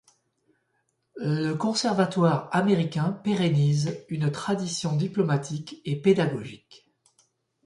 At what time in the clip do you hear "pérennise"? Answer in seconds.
3.23-4.03